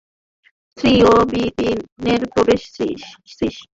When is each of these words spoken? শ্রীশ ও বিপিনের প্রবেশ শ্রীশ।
শ্রীশ 0.77 1.01
ও 1.09 1.15
বিপিনের 1.31 2.21
প্রবেশ 2.33 2.61
শ্রীশ। 2.73 3.01